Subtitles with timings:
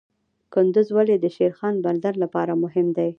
[0.53, 3.09] کندز ولې د شیرخان بندر لپاره مهم دی؟